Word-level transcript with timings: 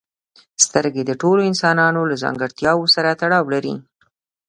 سترګې 0.65 1.03
د 1.05 1.11
ټولو 1.21 1.41
انسانانو 1.49 2.01
له 2.09 2.15
ځانګړتیاوو 2.23 2.91
سره 2.95 3.09
تړاو 3.21 3.45
لري. 3.53 3.75